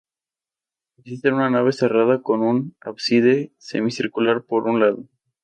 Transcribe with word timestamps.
Consiste 0.95 1.27
en 1.27 1.35
una 1.35 1.51
nave 1.51 1.73
cerrada 1.73 2.23
con 2.23 2.41
un 2.41 2.75
ábside 2.81 3.53
semicircular 3.59 4.41
por 4.41 4.63
un 4.63 4.79
lado. 4.79 5.07